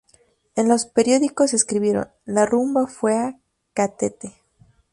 En 0.55 0.67
los 0.67 0.87
periódicos 0.87 1.53
escribieron: 1.53 2.09
"La 2.25 2.47
rumba 2.47 2.87
fue 2.87 3.17
a 3.19 3.39
Catete". 3.75 4.33